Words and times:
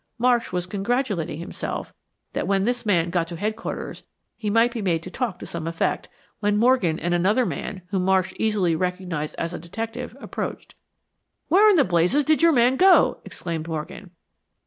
Marsh 0.17 0.51
was 0.51 0.65
congratulating 0.65 1.37
himself 1.37 1.93
that 2.33 2.47
when 2.47 2.65
this 2.65 2.87
man 2.87 3.11
got 3.11 3.27
to 3.27 3.35
Headquarters 3.35 4.01
he 4.35 4.49
might 4.49 4.73
be 4.73 4.81
made 4.81 5.03
to 5.03 5.11
talk 5.11 5.37
to 5.37 5.45
some 5.45 5.67
effect, 5.67 6.09
when 6.39 6.57
Morgan 6.57 6.99
and 6.99 7.13
another 7.13 7.45
man, 7.45 7.83
whom 7.91 8.05
Marsh 8.05 8.33
easily 8.39 8.75
recognized 8.75 9.35
as 9.37 9.53
a 9.53 9.59
detective, 9.59 10.17
approached. 10.19 10.73
"Where 11.49 11.69
in 11.69 11.85
blazes 11.87 12.25
did 12.25 12.41
your 12.41 12.51
man 12.51 12.77
go?" 12.77 13.19
exclaimed 13.25 13.67
Morgan. 13.67 14.09